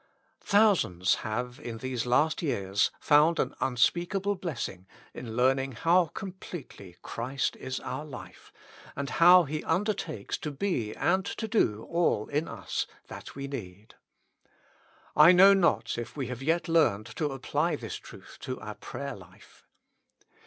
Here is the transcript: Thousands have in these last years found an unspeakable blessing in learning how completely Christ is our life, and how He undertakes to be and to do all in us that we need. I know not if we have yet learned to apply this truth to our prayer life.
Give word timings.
Thousands 0.43 1.13
have 1.21 1.59
in 1.59 1.77
these 1.77 2.07
last 2.07 2.41
years 2.41 2.89
found 2.99 3.37
an 3.37 3.53
unspeakable 3.61 4.33
blessing 4.33 4.87
in 5.13 5.35
learning 5.37 5.73
how 5.73 6.07
completely 6.07 6.95
Christ 7.03 7.55
is 7.57 7.79
our 7.81 8.03
life, 8.03 8.51
and 8.95 9.11
how 9.11 9.43
He 9.43 9.63
undertakes 9.63 10.39
to 10.39 10.49
be 10.49 10.95
and 10.95 11.23
to 11.23 11.47
do 11.47 11.83
all 11.87 12.25
in 12.29 12.47
us 12.47 12.87
that 13.09 13.35
we 13.35 13.47
need. 13.47 13.93
I 15.15 15.33
know 15.33 15.53
not 15.53 15.99
if 15.99 16.17
we 16.17 16.25
have 16.29 16.41
yet 16.41 16.67
learned 16.67 17.05
to 17.17 17.25
apply 17.29 17.75
this 17.75 17.97
truth 17.97 18.39
to 18.41 18.59
our 18.59 18.73
prayer 18.73 19.15
life. 19.15 19.67